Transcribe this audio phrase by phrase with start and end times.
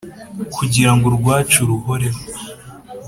[0.55, 2.19] Kugira ngo urwacu ruhoreho